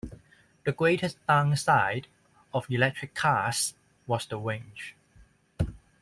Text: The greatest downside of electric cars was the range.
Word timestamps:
The 0.63 0.71
greatest 0.71 1.19
downside 1.27 2.07
of 2.55 2.65
electric 2.71 3.13
cars 3.13 3.75
was 4.07 4.25
the 4.25 4.39
range. 4.39 4.95